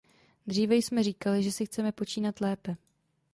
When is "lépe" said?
2.41-2.77